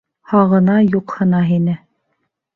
Һағына, 0.29 0.77
юҡһына 0.95 1.43
һине. 1.51 1.79